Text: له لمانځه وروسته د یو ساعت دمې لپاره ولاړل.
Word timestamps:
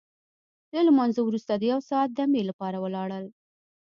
له 0.73 0.81
لمانځه 0.87 1.21
وروسته 1.23 1.51
د 1.55 1.63
یو 1.71 1.79
ساعت 1.89 2.09
دمې 2.13 2.41
لپاره 2.49 2.77
ولاړل. 2.83 3.25